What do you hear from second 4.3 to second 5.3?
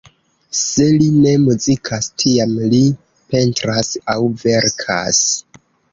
verkas.